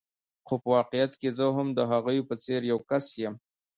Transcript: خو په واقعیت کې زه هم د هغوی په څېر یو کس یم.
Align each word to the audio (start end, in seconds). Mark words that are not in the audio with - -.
خو 0.45 0.53
په 0.61 0.67
واقعیت 0.75 1.11
کې 1.21 1.29
زه 1.37 1.45
هم 1.57 1.67
د 1.73 1.79
هغوی 1.91 2.19
په 2.29 2.35
څېر 2.43 2.61
یو 2.71 2.79
کس 2.89 3.05
یم. 3.21 3.35